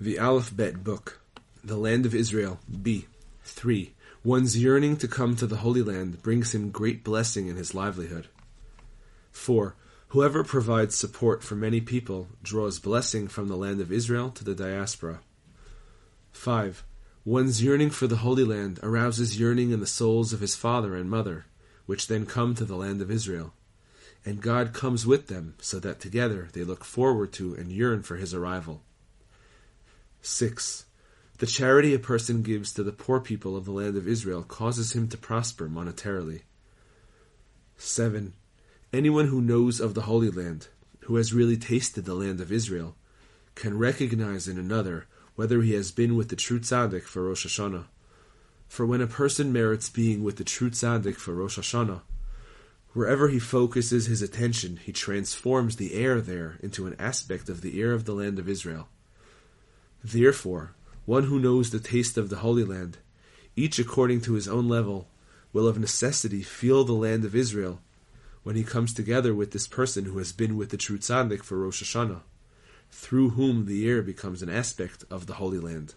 The 0.00 0.16
Aleph-Bet 0.16 0.84
Book, 0.84 1.18
The 1.64 1.76
Land 1.76 2.06
of 2.06 2.14
Israel, 2.14 2.60
B. 2.70 3.06
3. 3.42 3.94
One's 4.22 4.56
yearning 4.56 4.96
to 4.98 5.08
come 5.08 5.34
to 5.34 5.44
the 5.44 5.56
Holy 5.56 5.82
Land 5.82 6.22
brings 6.22 6.54
him 6.54 6.70
great 6.70 7.02
blessing 7.02 7.48
in 7.48 7.56
his 7.56 7.74
livelihood. 7.74 8.28
4. 9.32 9.74
Whoever 10.10 10.44
provides 10.44 10.94
support 10.94 11.42
for 11.42 11.56
many 11.56 11.80
people 11.80 12.28
draws 12.44 12.78
blessing 12.78 13.26
from 13.26 13.48
the 13.48 13.56
land 13.56 13.80
of 13.80 13.90
Israel 13.90 14.30
to 14.30 14.44
the 14.44 14.54
diaspora. 14.54 15.18
5. 16.30 16.84
One's 17.24 17.60
yearning 17.60 17.90
for 17.90 18.06
the 18.06 18.18
Holy 18.18 18.44
Land 18.44 18.78
arouses 18.84 19.40
yearning 19.40 19.72
in 19.72 19.80
the 19.80 19.86
souls 19.86 20.32
of 20.32 20.38
his 20.38 20.54
father 20.54 20.94
and 20.94 21.10
mother, 21.10 21.46
which 21.86 22.06
then 22.06 22.24
come 22.24 22.54
to 22.54 22.64
the 22.64 22.76
land 22.76 23.02
of 23.02 23.10
Israel. 23.10 23.52
And 24.24 24.40
God 24.40 24.72
comes 24.72 25.04
with 25.04 25.26
them, 25.26 25.56
so 25.60 25.80
that 25.80 25.98
together 25.98 26.50
they 26.52 26.62
look 26.62 26.84
forward 26.84 27.32
to 27.32 27.54
and 27.54 27.72
yearn 27.72 28.04
for 28.04 28.14
his 28.14 28.32
arrival. 28.32 28.84
6. 30.28 30.84
The 31.38 31.46
charity 31.46 31.94
a 31.94 31.98
person 31.98 32.42
gives 32.42 32.72
to 32.72 32.82
the 32.82 32.92
poor 32.92 33.18
people 33.18 33.56
of 33.56 33.64
the 33.64 33.72
land 33.72 33.96
of 33.96 34.06
Israel 34.06 34.42
causes 34.42 34.92
him 34.94 35.08
to 35.08 35.16
prosper 35.16 35.68
monetarily. 35.68 36.42
7. 37.78 38.34
Anyone 38.92 39.28
who 39.28 39.40
knows 39.40 39.80
of 39.80 39.94
the 39.94 40.02
Holy 40.02 40.30
Land, 40.30 40.68
who 41.00 41.16
has 41.16 41.32
really 41.32 41.56
tasted 41.56 42.04
the 42.04 42.14
land 42.14 42.40
of 42.40 42.52
Israel, 42.52 42.94
can 43.54 43.78
recognize 43.78 44.46
in 44.46 44.58
another 44.58 45.06
whether 45.34 45.62
he 45.62 45.72
has 45.72 45.92
been 45.92 46.14
with 46.14 46.28
the 46.28 46.36
true 46.36 46.60
tzaddik 46.60 47.04
for 47.04 47.22
Rosh 47.22 47.46
Hashanah. 47.46 47.86
For 48.68 48.84
when 48.84 49.00
a 49.00 49.06
person 49.06 49.50
merits 49.50 49.88
being 49.88 50.22
with 50.22 50.36
the 50.36 50.44
true 50.44 50.70
tzaddik 50.70 51.16
for 51.16 51.32
Rosh 51.32 51.58
Hashanah, 51.58 52.02
wherever 52.92 53.28
he 53.28 53.38
focuses 53.38 54.06
his 54.06 54.20
attention, 54.20 54.76
he 54.76 54.92
transforms 54.92 55.76
the 55.76 55.94
air 55.94 56.20
there 56.20 56.58
into 56.62 56.86
an 56.86 56.96
aspect 56.98 57.48
of 57.48 57.62
the 57.62 57.80
air 57.80 57.92
of 57.92 58.04
the 58.04 58.14
land 58.14 58.38
of 58.38 58.48
Israel. 58.48 58.88
Therefore, 60.02 60.74
one 61.06 61.24
who 61.24 61.40
knows 61.40 61.70
the 61.70 61.80
taste 61.80 62.16
of 62.16 62.28
the 62.28 62.36
Holy 62.36 62.64
Land, 62.64 62.98
each 63.56 63.78
according 63.78 64.20
to 64.22 64.34
his 64.34 64.46
own 64.46 64.68
level, 64.68 65.08
will 65.52 65.66
of 65.66 65.78
necessity 65.78 66.42
feel 66.42 66.84
the 66.84 66.92
land 66.92 67.24
of 67.24 67.34
Israel 67.34 67.80
when 68.42 68.56
he 68.56 68.64
comes 68.64 68.94
together 68.94 69.34
with 69.34 69.50
this 69.50 69.66
person 69.66 70.04
who 70.04 70.18
has 70.18 70.32
been 70.32 70.56
with 70.56 70.70
the 70.70 70.76
true 70.76 70.98
tzaddik 70.98 71.42
for 71.42 71.58
Rosh 71.58 71.82
Hashanah, 71.82 72.22
through 72.90 73.30
whom 73.30 73.66
the 73.66 73.88
air 73.88 74.02
becomes 74.02 74.42
an 74.42 74.48
aspect 74.48 75.04
of 75.10 75.26
the 75.26 75.34
Holy 75.34 75.58
Land. 75.58 75.94